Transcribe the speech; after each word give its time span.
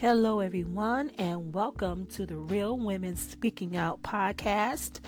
Hello, 0.00 0.40
everyone, 0.40 1.10
and 1.18 1.52
welcome 1.52 2.06
to 2.06 2.24
the 2.24 2.38
Real 2.38 2.78
Women 2.78 3.16
Speaking 3.16 3.76
Out 3.76 4.00
podcast. 4.00 5.00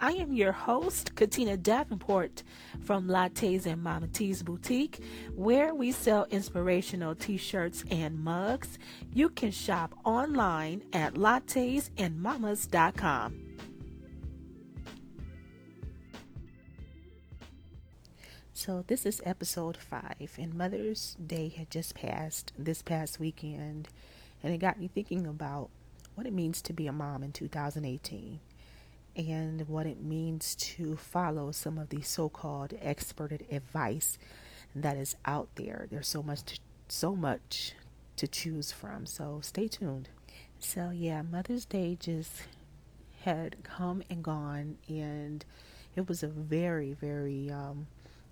I 0.00 0.10
am 0.14 0.32
your 0.32 0.50
host, 0.50 1.14
Katina 1.14 1.56
Davenport 1.56 2.42
from 2.82 3.06
Lattes 3.06 3.66
and 3.66 3.80
Mama 3.80 4.08
Tees 4.08 4.42
Boutique, 4.42 5.04
where 5.36 5.72
we 5.72 5.92
sell 5.92 6.26
inspirational 6.30 7.14
t 7.14 7.36
shirts 7.36 7.84
and 7.92 8.24
mugs. 8.24 8.76
You 9.14 9.28
can 9.28 9.52
shop 9.52 9.94
online 10.04 10.82
at 10.92 11.14
lattesandmamas.com. 11.14 13.42
So, 18.52 18.82
this 18.88 19.06
is 19.06 19.22
episode 19.24 19.76
five, 19.76 20.36
and 20.36 20.54
Mother's 20.54 21.16
Day 21.24 21.54
had 21.56 21.70
just 21.70 21.94
passed 21.94 22.52
this 22.58 22.82
past 22.82 23.20
weekend 23.20 23.86
and 24.42 24.52
it 24.54 24.58
got 24.58 24.78
me 24.78 24.88
thinking 24.88 25.26
about 25.26 25.70
what 26.14 26.26
it 26.26 26.32
means 26.32 26.60
to 26.62 26.72
be 26.72 26.86
a 26.86 26.92
mom 26.92 27.22
in 27.22 27.32
2018 27.32 28.40
and 29.16 29.68
what 29.68 29.86
it 29.86 30.02
means 30.02 30.54
to 30.54 30.96
follow 30.96 31.50
some 31.50 31.78
of 31.78 31.88
the 31.88 32.00
so-called 32.02 32.74
expert 32.80 33.32
advice 33.50 34.18
that 34.74 34.96
is 34.96 35.16
out 35.24 35.48
there. 35.56 35.86
There's 35.90 36.08
so 36.08 36.22
much 36.22 36.44
to, 36.44 36.58
so 36.88 37.16
much 37.16 37.74
to 38.16 38.28
choose 38.28 38.72
from. 38.72 39.06
So 39.06 39.40
stay 39.42 39.68
tuned. 39.68 40.08
So 40.58 40.90
yeah, 40.90 41.22
Mother's 41.22 41.64
Day 41.64 41.96
just 41.98 42.32
had 43.22 43.56
come 43.62 44.02
and 44.08 44.22
gone 44.22 44.78
and 44.88 45.44
it 45.96 46.08
was 46.08 46.22
a 46.22 46.28
very 46.28 46.92
very 46.94 47.50
um, 47.50 47.86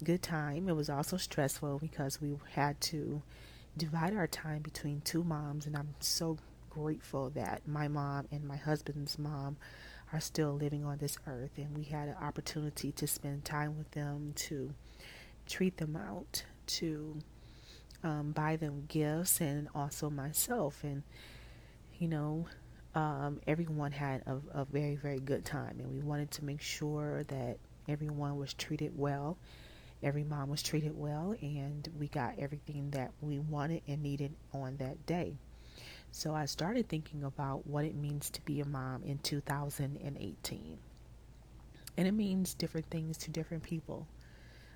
good 0.04 0.22
time. 0.22 0.68
It 0.68 0.77
was 0.77 0.88
also 0.88 1.16
stressful 1.16 1.78
because 1.78 2.20
we 2.20 2.36
had 2.52 2.80
to 2.82 3.22
divide 3.78 4.14
our 4.14 4.27
time 4.27 4.62
between 4.62 5.00
two 5.00 5.24
moms, 5.24 5.66
and 5.66 5.77
I'm 5.77 5.95
so 6.00 6.38
grateful 6.69 7.30
that 7.30 7.66
my 7.66 7.88
mom 7.88 8.27
and 8.30 8.44
my 8.44 8.56
husband's 8.56 9.19
mom 9.19 9.56
are 10.12 10.20
still 10.20 10.52
living 10.52 10.84
on 10.84 10.98
this 10.98 11.16
earth, 11.27 11.52
and 11.56 11.77
we 11.77 11.84
had 11.84 12.08
an 12.08 12.17
opportunity 12.20 12.92
to 12.92 13.06
spend 13.06 13.44
time 13.44 13.77
with 13.78 13.91
them, 13.92 14.33
to 14.36 14.75
treat 15.47 15.77
them 15.77 15.97
out, 15.97 16.44
to 16.67 17.19
um, 18.02 18.33
buy 18.33 18.56
them 18.56 18.84
gifts, 18.89 19.41
and 19.41 19.69
also 19.75 20.11
myself. 20.11 20.83
And, 20.83 21.02
you 21.98 22.08
know, 22.08 22.47
um, 22.95 23.41
everyone 23.47 23.92
had 23.92 24.22
a, 24.27 24.61
a 24.61 24.64
very, 24.64 24.97
very 24.97 25.20
good 25.20 25.45
time, 25.45 25.77
and 25.78 25.92
we 25.92 26.00
wanted 26.00 26.30
to 26.33 26.45
make 26.45 26.61
sure 26.61 27.24
that 27.24 27.58
everyone 27.89 28.36
was 28.36 28.55
treated 28.55 28.98
well 28.98 29.39
Every 30.02 30.24
mom 30.24 30.48
was 30.48 30.62
treated 30.62 30.96
well, 30.96 31.34
and 31.41 31.88
we 31.98 32.08
got 32.08 32.38
everything 32.38 32.91
that 32.91 33.12
we 33.20 33.38
wanted 33.38 33.82
and 33.88 34.02
needed 34.02 34.34
on 34.52 34.77
that 34.77 35.06
day. 35.06 35.34
So 36.12 36.34
I 36.34 36.46
started 36.46 36.88
thinking 36.88 37.24
about 37.24 37.66
what 37.66 37.84
it 37.84 37.94
means 37.94 38.30
to 38.30 38.42
be 38.42 38.60
a 38.60 38.64
mom 38.64 39.02
in 39.02 39.18
2018. 39.18 40.78
And 41.96 42.06
it 42.06 42.12
means 42.12 42.55
different 42.55 42.86
things 42.90 43.18
to 43.18 43.30
different 43.30 43.64
people. 43.64 44.06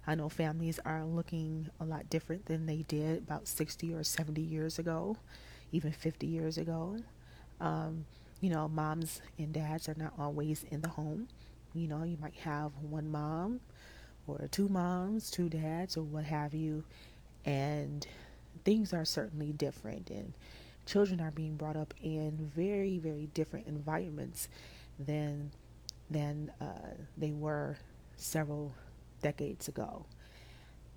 I 0.06 0.17
know 0.17 0.29
families 0.29 0.81
are 0.84 1.05
looking 1.05 1.69
a 1.79 1.84
lot 1.84 2.11
different 2.11 2.47
than 2.47 2.67
they 2.67 2.83
did 2.89 3.19
about 3.19 3.47
60 3.47 3.95
or 3.95 4.03
70 4.03 4.41
years 4.41 4.81
ago, 4.81 5.17
even 5.70 5.92
50 5.92 6.27
years 6.27 6.59
ago. 6.59 6.98
Um, 7.61 8.07
you 8.41 8.51
know, 8.51 8.69
moms 8.69 9.23
and 9.39 9.53
dads 9.53 9.89
are 9.89 9.95
not 9.97 10.14
always 10.19 10.64
in 10.64 10.81
the 10.81 10.89
home. 10.89 11.29
You 11.75 11.86
know, 11.86 12.03
you 12.03 12.17
might 12.20 12.34
have 12.34 12.73
one 12.81 13.11
mom 13.11 13.61
or 14.27 14.48
two 14.51 14.69
moms, 14.69 15.31
two 15.31 15.48
dads, 15.48 15.97
or 15.97 16.03
what 16.03 16.25
have 16.25 16.55
you. 16.55 16.84
And 17.45 18.06
things 18.64 18.92
are 18.92 19.05
certainly 19.05 19.53
different, 19.53 20.11
and 20.11 20.33
children 20.87 21.20
are 21.20 21.31
being 21.31 21.56
brought 21.56 21.77
up 21.77 21.95
in 22.03 22.51
very, 22.55 22.98
very 22.98 23.29
different 23.34 23.67
environments 23.67 24.48
than 24.98 25.51
than 26.11 26.53
uh, 26.61 26.95
they 27.17 27.33
were 27.33 27.79
several 28.17 28.74
decades 29.23 29.69
ago. 29.69 30.05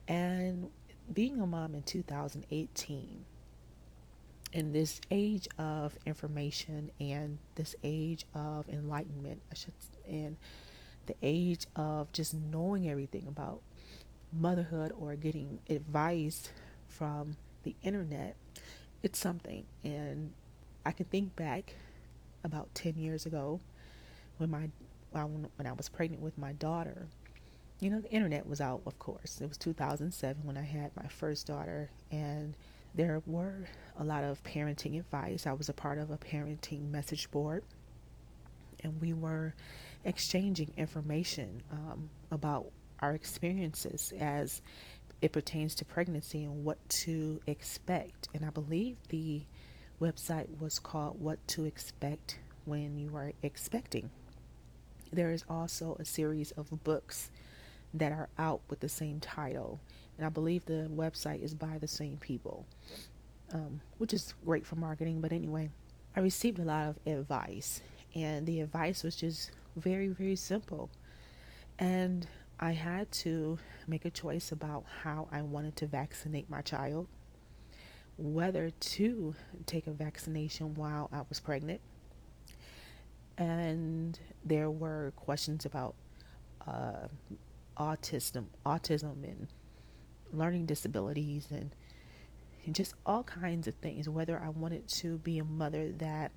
And 0.07 0.69
being 1.13 1.39
a 1.39 1.47
mom 1.47 1.73
in 1.73 1.83
2018, 1.83 3.25
in 4.53 4.71
this 4.71 5.01
age 5.11 5.47
of 5.57 5.97
information 6.05 6.91
and 6.99 7.37
this 7.55 7.75
age 7.83 8.25
of 8.33 8.67
enlightenment, 8.69 9.41
I 9.51 9.55
should, 9.55 9.73
and 10.07 10.37
the 11.07 11.15
age 11.21 11.65
of 11.75 12.11
just 12.11 12.33
knowing 12.33 12.89
everything 12.89 13.25
about 13.27 13.61
motherhood 14.33 14.91
or 14.97 15.15
getting 15.15 15.59
advice 15.69 16.49
from 16.87 17.37
the 17.63 17.75
internet, 17.83 18.35
it's 19.03 19.19
something. 19.19 19.65
And 19.83 20.31
I 20.85 20.91
can 20.91 21.05
think 21.05 21.35
back 21.35 21.75
about 22.43 22.73
10 22.75 22.95
years 22.97 23.25
ago 23.25 23.59
when 24.37 24.49
my 24.49 24.69
when 25.11 25.65
I 25.65 25.71
was 25.71 25.87
pregnant 25.87 26.21
with 26.21 26.37
my 26.37 26.51
daughter. 26.53 27.07
You 27.79 27.89
know, 27.89 28.01
the 28.01 28.11
internet 28.11 28.47
was 28.47 28.59
out, 28.59 28.81
of 28.85 28.99
course. 28.99 29.39
It 29.41 29.47
was 29.47 29.57
2007 29.57 30.45
when 30.45 30.57
I 30.57 30.61
had 30.61 30.91
my 30.95 31.07
first 31.07 31.47
daughter, 31.47 31.89
and 32.11 32.53
there 32.93 33.21
were 33.25 33.67
a 33.97 34.03
lot 34.03 34.23
of 34.23 34.43
parenting 34.43 34.99
advice. 34.99 35.47
I 35.47 35.53
was 35.53 35.69
a 35.69 35.73
part 35.73 35.99
of 35.99 36.11
a 36.11 36.17
parenting 36.17 36.91
message 36.91 37.31
board, 37.31 37.63
and 38.83 38.99
we 39.01 39.13
were 39.13 39.53
exchanging 40.05 40.71
information 40.77 41.61
um, 41.71 42.09
about 42.31 42.67
our 42.99 43.13
experiences 43.13 44.13
as 44.19 44.61
it 45.21 45.31
pertains 45.31 45.75
to 45.75 45.85
pregnancy 45.85 46.43
and 46.43 46.63
what 46.63 46.77
to 46.87 47.41
expect. 47.47 48.29
And 48.33 48.45
I 48.45 48.51
believe 48.51 48.97
the 49.09 49.43
website 49.99 50.59
was 50.59 50.79
called 50.79 51.19
What 51.19 51.45
to 51.49 51.65
Expect 51.65 52.39
When 52.65 52.97
You 52.97 53.15
Are 53.15 53.33
Expecting. 53.41 54.09
There 55.11 55.31
is 55.31 55.43
also 55.49 55.97
a 55.99 56.05
series 56.05 56.51
of 56.51 56.83
books 56.83 57.31
that 57.93 58.11
are 58.11 58.29
out 58.37 58.61
with 58.69 58.81
the 58.81 58.89
same 58.89 59.19
title, 59.19 59.79
and 60.17 60.25
I 60.25 60.29
believe 60.29 60.65
the 60.65 60.89
website 60.93 61.41
is 61.41 61.53
by 61.53 61.77
the 61.77 61.87
same 61.87 62.17
people, 62.17 62.65
um, 63.53 63.79
which 63.97 64.13
is 64.13 64.33
great 64.45 64.65
for 64.65 64.75
marketing. 64.75 65.21
But 65.21 65.31
anyway, 65.31 65.69
I 66.15 66.19
received 66.19 66.59
a 66.59 66.63
lot 66.63 66.89
of 66.89 66.97
advice, 67.07 67.81
and 68.13 68.45
the 68.45 68.59
advice 68.59 69.03
was 69.03 69.15
just 69.15 69.51
very, 69.75 70.07
very 70.07 70.35
simple. 70.35 70.89
And 71.77 72.27
I 72.59 72.71
had 72.71 73.11
to 73.11 73.59
make 73.87 74.05
a 74.05 74.09
choice 74.09 74.51
about 74.51 74.85
how 75.03 75.27
I 75.31 75.41
wanted 75.41 75.75
to 75.77 75.87
vaccinate 75.87 76.49
my 76.49 76.61
child, 76.61 77.07
whether 78.17 78.69
to 78.69 79.35
take 79.65 79.87
a 79.87 79.91
vaccination 79.91 80.73
while 80.75 81.09
I 81.11 81.21
was 81.27 81.39
pregnant. 81.39 81.81
And 83.37 84.17
there 84.45 84.71
were 84.71 85.11
questions 85.17 85.65
about 85.65 85.95
uh, 86.65 87.07
autism, 87.77 88.45
autism, 88.65 89.23
and 89.23 89.47
learning 90.31 90.65
disabilities, 90.65 91.47
and, 91.51 91.75
and 92.65 92.73
just 92.73 92.93
all 93.05 93.23
kinds 93.23 93.67
of 93.67 93.75
things. 93.75 94.07
Whether 94.07 94.41
I 94.41 94.49
wanted 94.49 94.87
to 94.87 95.17
be 95.17 95.39
a 95.39 95.43
mother 95.43 95.91
that 95.97 96.31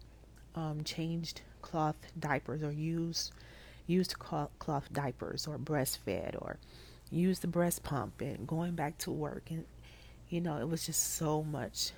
um, 0.56 0.82
changed 0.82 1.43
cloth 1.62 1.96
diapers 2.19 2.62
or 2.62 2.72
used 2.72 3.32
used 3.86 4.19
cloth 4.19 4.92
diapers 4.92 5.46
or 5.46 5.58
breastfed 5.58 6.36
or 6.41 6.58
used 7.10 7.42
the 7.42 7.48
breast 7.48 7.82
pump 7.82 8.20
and 8.20 8.46
going 8.46 8.74
back 8.74 8.98
to 8.98 9.10
work 9.10 9.44
and 9.50 9.64
you 10.28 10.41
know 10.41 10.58
it 10.58 10.69
was 10.69 10.84
just 10.86 11.14
so 11.14 11.42
much 11.42 11.92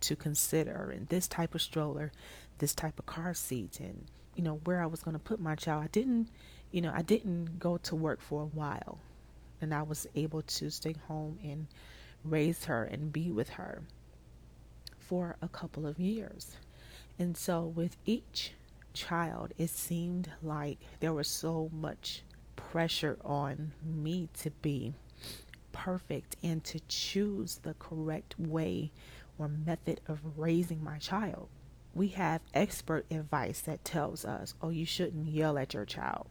to 0.00 0.14
consider. 0.14 0.90
And 0.94 1.08
this 1.08 1.26
type 1.26 1.54
of 1.54 1.62
stroller 1.62 2.12
this 2.58 2.74
type 2.74 2.98
of 2.98 3.06
car 3.06 3.34
seat 3.34 3.80
and 3.80 4.04
you 4.36 4.42
know 4.42 4.60
where 4.64 4.82
I 4.82 4.86
was 4.86 5.02
going 5.02 5.16
to 5.16 5.22
put 5.22 5.40
my 5.40 5.54
child 5.54 5.84
I 5.84 5.88
didn't 5.88 6.28
you 6.70 6.80
know 6.80 6.92
I 6.94 7.02
didn't 7.02 7.58
go 7.58 7.78
to 7.78 7.96
work 7.96 8.20
for 8.20 8.42
a 8.42 8.46
while. 8.46 8.98
And 9.60 9.72
I 9.72 9.82
was 9.82 10.06
able 10.14 10.42
to 10.42 10.70
stay 10.70 10.94
home 11.08 11.38
and 11.42 11.68
raise 12.22 12.64
her 12.66 12.84
and 12.84 13.12
be 13.12 13.30
with 13.30 13.50
her 13.50 13.82
for 14.98 15.36
a 15.42 15.48
couple 15.48 15.86
of 15.86 15.98
years. 15.98 16.56
And 17.18 17.36
so, 17.36 17.62
with 17.62 17.96
each 18.04 18.52
child, 18.94 19.52
it 19.58 19.70
seemed 19.70 20.30
like 20.42 20.78
there 21.00 21.12
was 21.12 21.28
so 21.28 21.70
much 21.72 22.22
pressure 22.56 23.18
on 23.24 23.72
me 23.84 24.28
to 24.40 24.50
be 24.50 24.94
perfect 25.72 26.36
and 26.42 26.62
to 26.64 26.80
choose 26.88 27.58
the 27.62 27.74
correct 27.74 28.34
way 28.38 28.92
or 29.38 29.48
method 29.48 30.00
of 30.06 30.20
raising 30.36 30.82
my 30.82 30.98
child. 30.98 31.48
We 31.92 32.08
have 32.08 32.40
expert 32.54 33.06
advice 33.10 33.60
that 33.62 33.84
tells 33.84 34.24
us, 34.24 34.54
oh, 34.62 34.70
you 34.70 34.86
shouldn't 34.86 35.28
yell 35.28 35.58
at 35.58 35.74
your 35.74 35.84
child. 35.84 36.28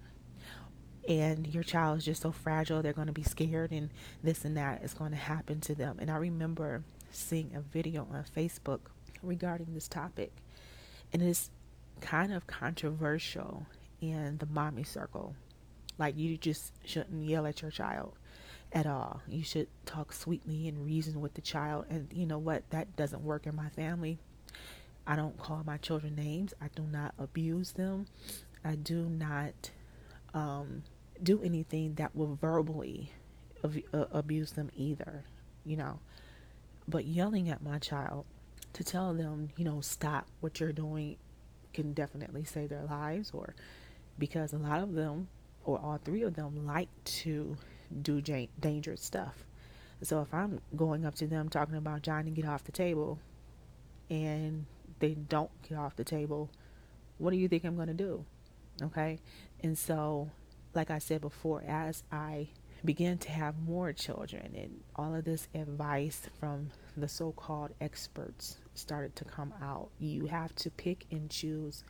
And 1.07 1.47
your 1.53 1.63
child 1.63 1.99
is 1.99 2.05
just 2.05 2.21
so 2.21 2.31
fragile, 2.31 2.81
they're 2.81 2.93
going 2.93 3.07
to 3.07 3.13
be 3.13 3.23
scared, 3.23 3.71
and 3.71 3.89
this 4.23 4.45
and 4.45 4.55
that 4.55 4.83
is 4.83 4.93
going 4.93 5.11
to 5.11 5.17
happen 5.17 5.59
to 5.61 5.75
them. 5.75 5.97
And 5.99 6.09
I 6.09 6.15
remember 6.15 6.83
seeing 7.11 7.51
a 7.53 7.61
video 7.61 8.07
on 8.11 8.23
Facebook 8.35 8.79
regarding 9.21 9.73
this 9.73 9.87
topic 9.87 10.31
and 11.13 11.21
it's 11.21 11.51
kind 12.03 12.33
of 12.33 12.45
controversial 12.45 13.65
in 14.01 14.37
the 14.37 14.45
mommy 14.45 14.83
circle. 14.83 15.35
Like 15.97 16.17
you 16.17 16.37
just 16.37 16.73
shouldn't 16.85 17.25
yell 17.25 17.47
at 17.47 17.61
your 17.61 17.71
child 17.71 18.13
at 18.73 18.85
all. 18.85 19.21
You 19.27 19.43
should 19.43 19.67
talk 19.85 20.11
sweetly 20.11 20.67
and 20.67 20.85
reason 20.85 21.21
with 21.21 21.33
the 21.35 21.41
child. 21.41 21.85
And 21.89 22.11
you 22.13 22.25
know 22.25 22.39
what? 22.39 22.69
That 22.71 22.95
doesn't 22.97 23.23
work 23.23 23.47
in 23.47 23.55
my 23.55 23.69
family. 23.69 24.19
I 25.07 25.15
don't 25.15 25.37
call 25.37 25.63
my 25.65 25.77
children 25.77 26.15
names. 26.15 26.53
I 26.61 26.67
do 26.75 26.83
not 26.83 27.13
abuse 27.17 27.71
them. 27.71 28.07
I 28.65 28.75
do 28.75 29.03
not 29.03 29.71
um, 30.33 30.83
do 31.21 31.41
anything 31.41 31.95
that 31.95 32.15
will 32.15 32.35
verbally 32.35 33.11
ab- 33.63 33.83
uh, 33.93 34.05
abuse 34.11 34.51
them 34.51 34.71
either, 34.75 35.23
you 35.65 35.77
know. 35.77 35.99
But 36.87 37.05
yelling 37.05 37.49
at 37.49 37.63
my 37.63 37.79
child 37.79 38.25
to 38.73 38.83
tell 38.83 39.13
them, 39.13 39.49
you 39.55 39.63
know, 39.63 39.79
stop 39.81 40.27
what 40.41 40.59
you're 40.59 40.73
doing 40.73 41.17
can 41.73 41.93
definitely 41.93 42.43
save 42.43 42.69
their 42.69 42.83
lives 42.83 43.31
or 43.33 43.55
because 44.19 44.53
a 44.53 44.57
lot 44.57 44.81
of 44.81 44.93
them 44.93 45.27
or 45.65 45.79
all 45.79 45.99
three 46.03 46.23
of 46.23 46.35
them 46.35 46.65
like 46.65 46.89
to 47.05 47.57
do 48.01 48.21
dangerous 48.21 49.01
stuff. 49.01 49.45
So 50.01 50.21
if 50.21 50.33
I'm 50.33 50.59
going 50.75 51.05
up 51.05 51.15
to 51.15 51.27
them 51.27 51.49
talking 51.49 51.75
about 51.75 52.01
Johnny 52.01 52.31
get 52.31 52.45
off 52.45 52.63
the 52.63 52.71
table 52.71 53.19
and 54.09 54.65
they 54.99 55.13
don't 55.13 55.51
get 55.67 55.77
off 55.77 55.95
the 55.95 56.03
table, 56.03 56.49
what 57.17 57.31
do 57.31 57.37
you 57.37 57.47
think 57.47 57.63
I'm 57.63 57.75
going 57.75 57.87
to 57.87 57.93
do? 57.93 58.25
Okay? 58.81 59.19
And 59.61 59.77
so 59.77 60.29
like 60.73 60.89
I 60.91 60.99
said 60.99 61.21
before, 61.21 61.63
as 61.67 62.03
I 62.11 62.49
began 62.85 63.17
to 63.17 63.31
have 63.31 63.57
more 63.59 63.93
children 63.93 64.53
and 64.55 64.81
all 64.95 65.15
of 65.15 65.23
this 65.23 65.47
advice 65.55 66.21
from 66.39 66.69
the 66.97 67.07
so-called 67.07 67.71
experts 67.79 68.57
started 68.75 69.15
to 69.15 69.25
come 69.25 69.53
out, 69.61 69.89
you 69.99 70.25
have 70.27 70.53
to 70.55 70.69
pick 70.69 71.05
and 71.11 71.29
choose 71.29 71.83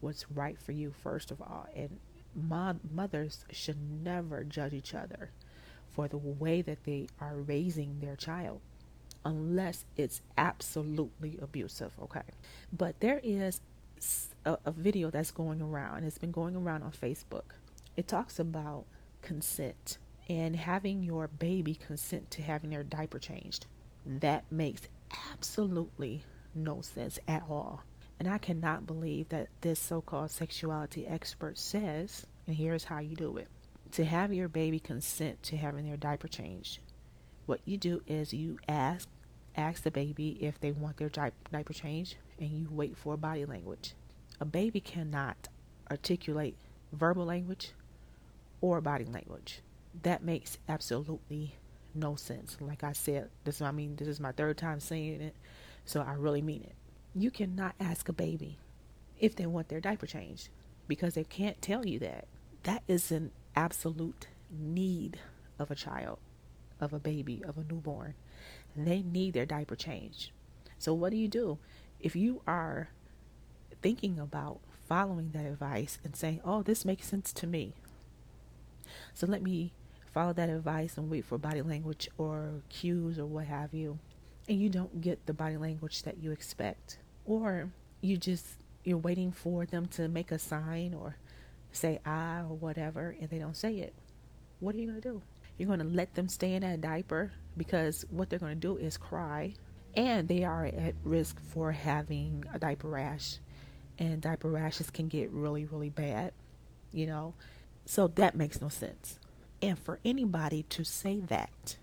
what's 0.00 0.30
right 0.30 0.58
for 0.58 0.72
you 0.72 0.92
first 1.02 1.30
of 1.30 1.40
all. 1.42 1.66
And 1.74 1.98
mothers 2.34 3.44
should 3.50 3.78
never 4.02 4.44
judge 4.44 4.72
each 4.72 4.94
other 4.94 5.30
for 5.90 6.08
the 6.08 6.18
way 6.18 6.62
that 6.62 6.84
they 6.84 7.08
are 7.20 7.36
raising 7.36 8.00
their 8.00 8.16
child 8.16 8.60
unless 9.24 9.84
it's 9.96 10.22
absolutely 10.36 11.38
abusive, 11.42 11.92
okay? 12.00 12.22
But 12.72 13.00
there 13.00 13.20
is 13.22 13.60
a, 14.44 14.56
a, 14.64 14.70
video 14.70 15.10
that's 15.10 15.32
going 15.32 15.60
around, 15.60 16.04
it's 16.04 16.18
been 16.18 16.30
going 16.30 16.54
around 16.56 16.82
on 16.82 16.92
Facebook. 16.92 17.56
It 17.96 18.06
talks 18.06 18.38
about 18.38 18.84
consent 19.22 19.98
and 20.28 20.54
having 20.54 21.02
your 21.02 21.28
baby 21.28 21.74
consent 21.74 22.30
to 22.32 22.42
having 22.42 22.70
their 22.70 22.82
diaper 22.82 23.18
changed. 23.18 23.66
That 24.04 24.44
makes 24.50 24.82
absolutely 25.32 26.22
no 26.54 26.80
sense 26.80 27.18
at 27.26 27.44
all. 27.48 27.82
And 28.18 28.28
I 28.28 28.38
cannot 28.38 28.86
believe 28.86 29.28
that 29.28 29.48
this 29.60 29.78
so 29.78 30.00
called 30.00 30.30
sexuality 30.30 31.06
expert 31.06 31.56
says, 31.56 32.26
and 32.46 32.56
here's 32.56 32.84
how 32.84 32.98
you 32.98 33.14
do 33.14 33.36
it 33.36 33.48
to 33.92 34.04
have 34.04 34.32
your 34.32 34.48
baby 34.48 34.78
consent 34.78 35.42
to 35.44 35.56
having 35.56 35.86
their 35.86 35.96
diaper 35.96 36.28
changed. 36.28 36.78
What 37.46 37.60
you 37.64 37.78
do 37.78 38.02
is 38.06 38.34
you 38.34 38.58
ask 38.68 39.08
ask 39.56 39.82
the 39.82 39.90
baby 39.90 40.38
if 40.40 40.60
they 40.60 40.70
want 40.70 40.96
their 40.98 41.08
diaper 41.08 41.72
changed 41.72 42.16
and 42.38 42.50
you 42.50 42.68
wait 42.70 42.96
for 42.96 43.16
body 43.16 43.44
language. 43.44 43.94
A 44.40 44.44
baby 44.44 44.80
cannot 44.80 45.48
articulate 45.90 46.54
verbal 46.92 47.24
language 47.24 47.72
or 48.60 48.80
body 48.80 49.04
language. 49.04 49.62
That 50.02 50.22
makes 50.22 50.58
absolutely 50.68 51.56
no 51.94 52.16
sense. 52.16 52.56
Like 52.60 52.84
I 52.84 52.92
said, 52.92 53.30
this 53.44 53.60
I 53.60 53.70
mean 53.70 53.96
this 53.96 54.08
is 54.08 54.20
my 54.20 54.32
third 54.32 54.58
time 54.58 54.80
saying 54.80 55.20
it, 55.20 55.36
so 55.84 56.00
I 56.00 56.14
really 56.14 56.42
mean 56.42 56.62
it. 56.62 56.74
You 57.14 57.30
cannot 57.30 57.74
ask 57.80 58.08
a 58.08 58.12
baby 58.12 58.58
if 59.18 59.34
they 59.34 59.46
want 59.46 59.68
their 59.68 59.80
diaper 59.80 60.06
changed 60.06 60.48
because 60.86 61.14
they 61.14 61.24
can't 61.24 61.60
tell 61.60 61.86
you 61.86 61.98
that. 62.00 62.26
That 62.64 62.82
is 62.86 63.10
an 63.10 63.30
absolute 63.56 64.28
need 64.50 65.18
of 65.58 65.70
a 65.70 65.74
child, 65.74 66.18
of 66.80 66.92
a 66.92 66.98
baby, 66.98 67.42
of 67.46 67.56
a 67.58 67.64
newborn. 67.64 68.14
They 68.76 69.02
need 69.02 69.34
their 69.34 69.46
diaper 69.46 69.76
changed. 69.76 70.30
So 70.78 70.94
what 70.94 71.10
do 71.10 71.16
you 71.16 71.28
do? 71.28 71.58
If 71.98 72.14
you 72.14 72.42
are 72.46 72.90
thinking 73.82 74.18
about 74.18 74.60
following 74.88 75.30
that 75.32 75.46
advice 75.46 75.98
and 76.04 76.14
saying, 76.14 76.40
"Oh, 76.44 76.62
this 76.62 76.84
makes 76.84 77.06
sense 77.08 77.32
to 77.34 77.46
me." 77.46 77.74
So 79.14 79.26
let 79.26 79.42
me 79.42 79.72
follow 80.12 80.32
that 80.32 80.48
advice 80.48 80.96
and 80.96 81.10
wait 81.10 81.24
for 81.24 81.38
body 81.38 81.62
language 81.62 82.08
or 82.18 82.62
cues 82.68 83.18
or 83.18 83.26
what 83.26 83.46
have 83.46 83.74
you. 83.74 83.98
And 84.48 84.60
you 84.60 84.68
don't 84.68 85.00
get 85.00 85.26
the 85.26 85.34
body 85.34 85.56
language 85.56 86.02
that 86.02 86.18
you 86.22 86.32
expect. 86.32 86.98
Or 87.24 87.70
you 88.00 88.16
just 88.16 88.46
you're 88.84 88.98
waiting 88.98 89.32
for 89.32 89.66
them 89.66 89.86
to 89.86 90.08
make 90.08 90.30
a 90.30 90.38
sign 90.38 90.94
or 90.94 91.16
say 91.72 92.00
I 92.06 92.40
or 92.40 92.56
whatever 92.56 93.14
and 93.20 93.28
they 93.28 93.38
don't 93.38 93.56
say 93.56 93.76
it. 93.78 93.94
What 94.60 94.74
are 94.74 94.78
you 94.78 94.88
going 94.88 95.00
to 95.00 95.08
do? 95.08 95.22
You're 95.56 95.66
going 95.66 95.80
to 95.80 95.84
let 95.84 96.14
them 96.14 96.28
stay 96.28 96.54
in 96.54 96.62
that 96.62 96.80
diaper 96.80 97.32
because 97.56 98.04
what 98.10 98.30
they're 98.30 98.38
going 98.38 98.54
to 98.54 98.60
do 98.60 98.76
is 98.76 98.96
cry. 98.96 99.54
And 99.94 100.28
they 100.28 100.44
are 100.44 100.66
at 100.66 100.94
risk 101.04 101.40
for 101.40 101.72
having 101.72 102.44
a 102.54 102.58
diaper 102.58 102.88
rash. 102.88 103.38
And 103.98 104.20
diaper 104.20 104.48
rashes 104.48 104.90
can 104.90 105.08
get 105.08 105.30
really 105.30 105.64
really 105.64 105.90
bad 105.90 106.32
you 106.92 107.06
know 107.06 107.34
so 107.88 108.06
that 108.06 108.36
makes 108.36 108.60
no 108.60 108.68
sense 108.68 109.18
and 109.62 109.78
for 109.78 109.98
anybody 110.04 110.62
to 110.64 110.84
say 110.84 111.20
that 111.20 111.76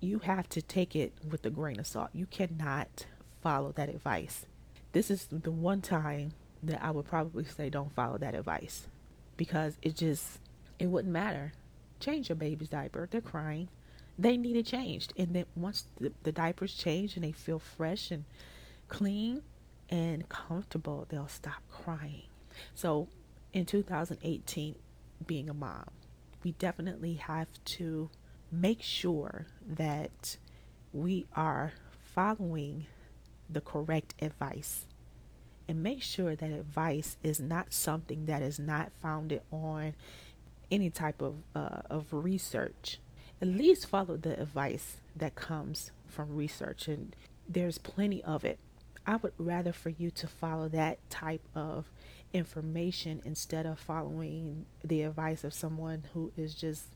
you 0.00 0.20
have 0.20 0.48
to 0.50 0.62
take 0.62 0.94
it 0.94 1.12
with 1.28 1.44
a 1.44 1.50
grain 1.50 1.80
of 1.80 1.86
salt. 1.86 2.10
You 2.12 2.26
cannot 2.26 3.06
follow 3.42 3.72
that 3.72 3.88
advice. 3.88 4.46
This 4.92 5.10
is 5.10 5.26
the 5.26 5.50
one 5.50 5.80
time 5.80 6.30
that 6.62 6.80
I 6.80 6.92
would 6.92 7.06
probably 7.06 7.44
say 7.44 7.70
don't 7.70 7.92
follow 7.92 8.18
that 8.18 8.36
advice 8.36 8.86
because 9.36 9.76
it 9.82 9.96
just 9.96 10.38
it 10.78 10.86
wouldn't 10.86 11.12
matter. 11.12 11.52
Change 11.98 12.28
your 12.28 12.36
baby's 12.36 12.68
diaper. 12.68 13.08
They're 13.10 13.20
crying. 13.20 13.68
They 14.16 14.36
need 14.36 14.56
it 14.56 14.66
changed. 14.66 15.12
And 15.16 15.34
then 15.34 15.46
once 15.56 15.86
the, 16.00 16.12
the 16.22 16.30
diaper's 16.30 16.74
changed 16.74 17.16
and 17.16 17.24
they 17.24 17.32
feel 17.32 17.58
fresh 17.58 18.12
and 18.12 18.24
clean 18.86 19.42
and 19.90 20.28
comfortable, 20.28 21.06
they'll 21.08 21.26
stop 21.26 21.62
crying. 21.68 22.22
So 22.76 23.08
in 23.52 23.66
2018, 23.66 24.76
being 25.26 25.48
a 25.48 25.54
mom, 25.54 25.90
we 26.44 26.52
definitely 26.52 27.14
have 27.14 27.48
to 27.64 28.10
make 28.50 28.82
sure 28.82 29.46
that 29.66 30.36
we 30.92 31.26
are 31.34 31.72
following 32.14 32.86
the 33.50 33.60
correct 33.60 34.14
advice 34.20 34.86
and 35.68 35.82
make 35.82 36.02
sure 36.02 36.34
that 36.34 36.50
advice 36.50 37.16
is 37.22 37.40
not 37.40 37.72
something 37.72 38.26
that 38.26 38.42
is 38.42 38.58
not 38.58 38.90
founded 39.02 39.42
on 39.50 39.94
any 40.70 40.90
type 40.90 41.20
of 41.20 41.36
uh, 41.54 41.82
of 41.90 42.06
research. 42.12 42.98
At 43.40 43.48
least 43.48 43.86
follow 43.86 44.16
the 44.16 44.40
advice 44.40 44.96
that 45.14 45.34
comes 45.34 45.90
from 46.06 46.34
research 46.34 46.88
and 46.88 47.14
there's 47.48 47.78
plenty 47.78 48.22
of 48.24 48.44
it 48.44 48.58
i 49.08 49.16
would 49.16 49.32
rather 49.38 49.72
for 49.72 49.88
you 49.88 50.10
to 50.12 50.28
follow 50.28 50.68
that 50.68 50.98
type 51.10 51.42
of 51.56 51.90
information 52.32 53.22
instead 53.24 53.66
of 53.66 53.78
following 53.78 54.66
the 54.84 55.02
advice 55.02 55.44
of 55.44 55.54
someone 55.54 56.04
who 56.12 56.32
is 56.36 56.54
just 56.54 56.88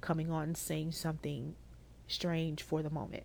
coming 0.00 0.30
on 0.30 0.54
saying 0.54 0.92
something 0.92 1.54
strange 2.08 2.62
for 2.62 2.82
the 2.82 2.90
moment. 2.90 3.24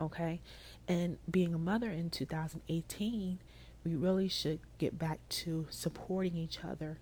Okay? 0.00 0.40
And 0.88 1.18
being 1.30 1.54
a 1.54 1.58
mother 1.58 1.90
in 1.90 2.10
2018, 2.10 3.38
we 3.84 3.94
really 3.94 4.28
should 4.28 4.60
get 4.78 4.98
back 4.98 5.20
to 5.28 5.66
supporting 5.70 6.36
each 6.36 6.60
other 6.64 6.98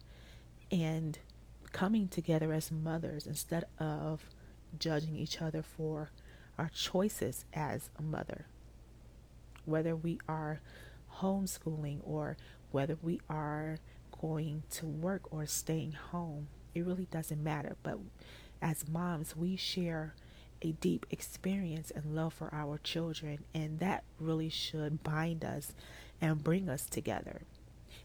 and 0.71 1.19
coming 1.73 2.09
together 2.09 2.53
as 2.53 2.71
mothers 2.71 3.27
instead 3.27 3.65
of 3.79 4.27
judging 4.79 5.17
each 5.17 5.41
other 5.41 5.63
for 5.63 6.11
our 6.59 6.69
choices 6.69 7.45
as 7.55 7.89
a 7.99 8.03
mother. 8.03 8.47
Whether 9.65 9.95
we 9.95 10.19
are 10.29 10.61
homeschooling 11.19 12.01
or 12.03 12.37
whether 12.71 12.97
we 13.01 13.21
are 13.29 13.79
going 14.21 14.63
to 14.71 14.87
work 14.87 15.33
or 15.33 15.47
staying 15.47 15.93
home, 15.93 16.49
it 16.75 16.85
really 16.85 17.07
doesn't 17.11 17.43
matter. 17.43 17.77
But 17.83 17.99
as 18.61 18.89
moms, 18.89 19.37
we 19.37 19.57
share 19.57 20.15
a 20.63 20.73
deep 20.73 21.07
experience 21.11 21.91
and 21.91 22.15
love 22.15 22.35
for 22.35 22.49
our 22.55 22.79
children, 22.79 23.45
and 23.53 23.81
that 23.81 24.05
really 24.21 24.49
should 24.49 25.03
bind 25.03 25.45
us 25.45 25.73
and 26.21 26.45
bring 26.45 26.69
us 26.69 26.87
together. 26.87 27.43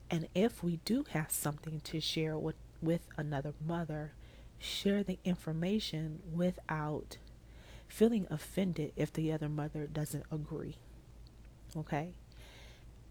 And 0.09 0.27
if 0.33 0.63
we 0.63 0.77
do 0.77 1.05
have 1.11 1.31
something 1.31 1.81
to 1.81 1.99
share 1.99 2.37
with, 2.37 2.55
with 2.81 3.01
another 3.17 3.53
mother, 3.65 4.13
share 4.57 5.03
the 5.03 5.19
information 5.23 6.19
without 6.33 7.17
feeling 7.87 8.27
offended 8.29 8.91
if 8.95 9.13
the 9.13 9.31
other 9.31 9.49
mother 9.49 9.85
doesn't 9.85 10.25
agree. 10.31 10.77
Okay? 11.75 12.13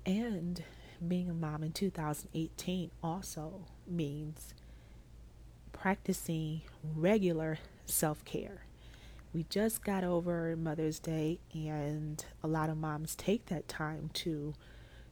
And 0.05 0.63
being 1.07 1.29
a 1.29 1.35
mom 1.35 1.63
in 1.63 1.73
2018 1.73 2.91
also 3.03 3.67
means 3.87 4.55
practicing 5.73 6.63
regular 6.95 7.59
self 7.85 8.25
care. 8.25 8.63
We 9.35 9.45
just 9.51 9.85
got 9.85 10.03
over 10.03 10.57
Mother's 10.57 10.99
Day, 10.99 11.41
and 11.53 12.25
a 12.43 12.49
lot 12.49 12.71
of 12.71 12.79
moms 12.79 13.15
take 13.15 13.47
that 13.47 13.69
time 13.69 14.11
to 14.15 14.55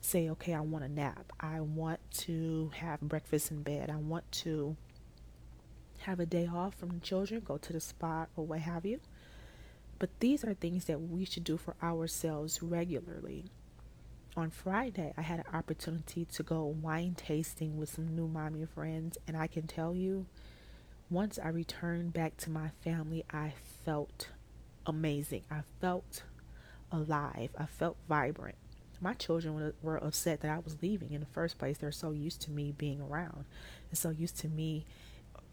say, 0.00 0.28
okay, 0.30 0.54
I 0.54 0.60
want 0.60 0.84
a 0.84 0.88
nap. 0.88 1.32
I 1.40 1.60
want 1.60 2.00
to 2.12 2.70
have 2.76 3.00
breakfast 3.00 3.50
in 3.50 3.62
bed. 3.62 3.90
I 3.90 3.96
want 3.96 4.30
to 4.32 4.76
have 6.00 6.20
a 6.20 6.26
day 6.26 6.48
off 6.52 6.74
from 6.74 6.90
the 6.90 7.00
children, 7.00 7.42
go 7.44 7.58
to 7.58 7.72
the 7.72 7.80
spa, 7.80 8.26
or 8.36 8.46
what 8.46 8.60
have 8.60 8.86
you. 8.86 9.00
But 9.98 10.10
these 10.20 10.44
are 10.44 10.54
things 10.54 10.86
that 10.86 11.00
we 11.00 11.24
should 11.24 11.44
do 11.44 11.56
for 11.56 11.76
ourselves 11.82 12.62
regularly. 12.62 13.46
on 14.36 14.50
Friday, 14.50 15.14
I 15.16 15.22
had 15.22 15.38
an 15.40 15.54
opportunity 15.54 16.24
to 16.24 16.42
go 16.42 16.64
wine 16.64 17.14
tasting 17.16 17.76
with 17.76 17.88
some 17.88 18.16
new 18.16 18.26
mommy 18.26 18.66
friends, 18.66 19.16
and 19.28 19.36
I 19.36 19.46
can 19.46 19.68
tell 19.68 19.94
you, 19.94 20.26
once 21.08 21.38
I 21.38 21.48
returned 21.48 22.12
back 22.12 22.36
to 22.38 22.50
my 22.50 22.70
family, 22.82 23.24
I 23.32 23.52
felt 23.84 24.30
amazing. 24.86 25.42
I 25.50 25.60
felt 25.80 26.24
alive. 26.90 27.50
I 27.58 27.66
felt 27.66 27.96
vibrant. 28.08 28.56
My 29.00 29.14
children 29.14 29.72
were, 29.82 29.96
upset 29.98 30.40
that 30.40 30.50
I 30.50 30.58
was 30.58 30.82
leaving 30.82 31.12
in 31.12 31.20
the 31.20 31.26
first 31.26 31.58
place. 31.58 31.78
They're 31.78 31.92
so 31.92 32.10
used 32.10 32.40
to 32.42 32.50
me 32.50 32.72
being 32.72 33.00
around 33.00 33.44
and 33.90 33.98
so 33.98 34.10
used 34.10 34.38
to 34.40 34.48
me 34.48 34.86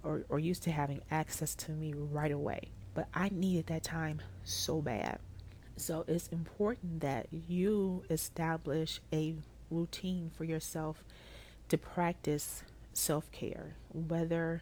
or, 0.04 0.24
or 0.30 0.40
used 0.40 0.64
to 0.64 0.72
having 0.72 1.02
access 1.12 1.54
to 1.56 1.72
me 1.72 1.94
right 1.94 2.32
away. 2.32 2.70
But 2.94 3.08
I 3.14 3.30
needed 3.30 3.68
that 3.68 3.84
time 3.84 4.22
so 4.44 4.82
bad. 4.82 5.20
So 5.78 6.06
it's 6.08 6.28
important 6.28 7.02
that 7.02 7.28
you 7.32 8.04
establish 8.10 9.02
a 9.14 9.36
routine 9.70 10.32
for 10.36 10.44
yourself 10.44 11.04
to 11.70 11.78
practice 11.78 12.64
self 12.94 13.32
care, 13.32 13.76
whether 13.94 14.62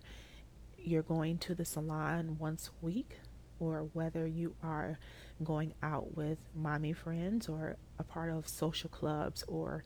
you're 0.78 1.02
going 1.02 1.38
to 1.40 1.56
the 1.56 1.66
salon 1.66 2.38
once 2.40 2.70
a 2.70 2.86
week 2.86 3.20
or 3.60 3.90
whether 3.94 4.26
you 4.26 4.56
are 4.64 4.98
going 5.44 5.74
out 5.84 6.16
with 6.16 6.38
mommy 6.56 6.94
friends 6.94 7.50
or 7.50 7.76
a 7.98 8.04
part 8.04 8.32
of 8.32 8.48
social 8.48 8.90
clubs 8.90 9.44
or 9.48 9.84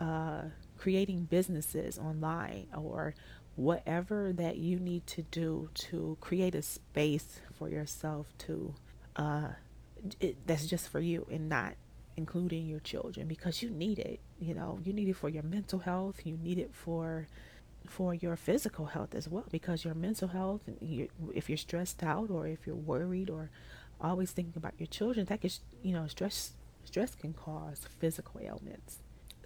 uh, 0.00 0.42
creating 0.76 1.24
businesses 1.24 1.98
online 1.98 2.66
or 2.76 3.14
whatever 3.58 4.32
that 4.32 4.56
you 4.56 4.78
need 4.78 5.06
to 5.06 5.22
do 5.22 5.68
to 5.74 6.16
create 6.20 6.54
a 6.54 6.62
space 6.62 7.40
for 7.52 7.68
yourself 7.68 8.26
to 8.38 8.74
uh, 9.16 9.48
it, 10.20 10.36
that's 10.46 10.66
just 10.66 10.88
for 10.88 11.00
you 11.00 11.26
and 11.30 11.48
not 11.48 11.74
including 12.16 12.66
your 12.66 12.80
children 12.80 13.26
because 13.26 13.62
you 13.62 13.70
need 13.70 13.98
it 13.98 14.20
you 14.40 14.54
know? 14.54 14.78
You 14.84 14.92
need 14.92 15.08
it 15.08 15.16
for 15.16 15.28
your 15.28 15.42
mental 15.42 15.80
health. 15.80 16.20
You 16.24 16.36
need 16.36 16.58
it 16.58 16.70
for 16.72 17.26
for 17.86 18.12
your 18.12 18.36
physical 18.36 18.86
health 18.86 19.14
as 19.14 19.28
well 19.28 19.46
because 19.50 19.82
your 19.82 19.94
mental 19.94 20.28
health 20.28 20.60
you, 20.80 21.08
if 21.34 21.48
you're 21.48 21.56
stressed 21.56 22.02
out 22.02 22.28
or 22.28 22.46
if 22.46 22.66
you're 22.66 22.76
worried 22.76 23.30
or 23.30 23.50
always 23.98 24.30
thinking 24.30 24.52
about 24.56 24.74
your 24.78 24.86
children 24.88 25.24
that 25.24 25.40
can 25.40 25.48
you 25.82 25.94
know 25.94 26.06
stress 26.06 26.52
stress 26.84 27.14
can 27.14 27.32
cause 27.32 27.86
physical 27.98 28.42
ailments 28.42 28.98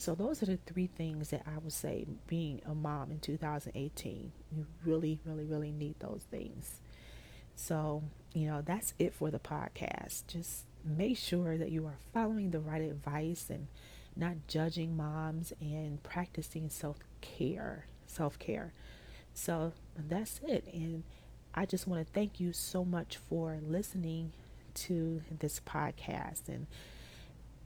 so 0.03 0.15
those 0.15 0.43
are 0.43 0.47
the 0.47 0.59
three 0.67 0.89
things 0.89 1.31
that 1.31 1.43
i 1.47 1.59
would 1.59 1.73
say 1.73 2.05
being 2.27 2.61
a 2.67 2.75
mom 2.75 3.11
in 3.11 3.19
2018 3.21 4.33
you 4.57 4.67
really 4.85 5.19
really 5.25 5.45
really 5.45 5.73
need 5.73 5.95
those 6.01 6.25
things. 6.31 6.81
So 7.55 8.03
you 8.33 8.47
know 8.47 8.63
that's 8.65 8.95
it 8.99 9.15
for 9.15 9.31
the 9.31 9.39
podcast. 9.39 10.27
Just 10.27 10.65
make 10.85 11.17
sure 11.17 11.57
that 11.57 11.71
you 11.71 11.87
are 11.87 11.99
following 12.13 12.51
the 12.51 12.61
right 12.61 12.83
advice 12.83 13.47
and 13.51 13.69
not 14.17 14.35
judging 14.49 14.97
moms 14.97 15.53
and 15.61 16.03
practicing 16.03 16.69
self-care 16.69 17.87
self-care. 18.07 18.73
So 19.35 19.73
that's 19.97 20.41
it. 20.47 20.65
And 20.73 21.05
i 21.55 21.67
just 21.67 21.87
want 21.87 22.05
to 22.07 22.13
thank 22.13 22.41
you 22.41 22.53
so 22.53 22.85
much 22.85 23.19
for 23.29 23.59
listening 23.67 24.33
to 24.75 25.21
this 25.39 25.61
podcast 25.61 26.49
and 26.49 26.67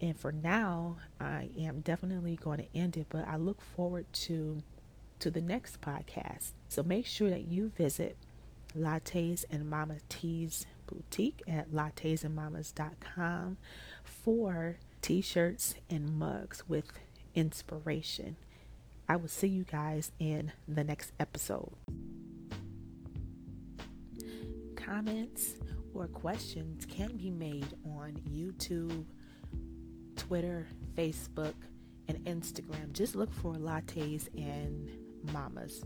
and 0.01 0.19
for 0.19 0.33
now 0.33 0.97
I 1.21 1.49
am 1.59 1.81
definitely 1.81 2.37
going 2.37 2.59
to 2.59 2.79
end 2.79 2.97
it 2.97 3.07
but 3.11 3.27
I 3.27 3.37
look 3.37 3.61
forward 3.61 4.07
to 4.13 4.63
to 5.19 5.31
the 5.31 5.41
next 5.41 5.81
podcast. 5.81 6.53
So 6.69 6.83
make 6.83 7.07
sure 7.07 7.31
that 7.31 7.49
you 7.49 7.73
visit 7.77 8.17
lattes 8.77 9.45
and 9.51 9.69
mama 9.69 9.97
tees 10.09 10.67
boutique 10.87 11.43
at 11.49 11.73
lattesandmamas.com 11.73 13.57
for 14.05 14.79
t-shirts 15.01 15.75
and 15.89 16.19
mugs 16.19 16.69
with 16.69 16.93
inspiration. 17.35 18.37
I 19.09 19.17
will 19.17 19.29
see 19.29 19.49
you 19.49 19.65
guys 19.65 20.13
in 20.19 20.53
the 20.67 20.85
next 20.85 21.13
episode. 21.19 21.73
Comments 24.75 25.55
or 25.95 26.09
questions 26.09 26.85
can 26.87 27.17
be 27.17 27.31
made 27.31 27.69
on 27.85 28.21
YouTube, 28.29 29.05
Twitter, 30.27 30.67
Facebook, 30.97 31.55
and 32.09 32.19
Instagram. 32.25 32.93
Just 32.93 33.15
look 33.15 33.33
for 33.33 33.55
lattes 33.55 34.29
and 34.37 34.91
mamas. 35.33 35.85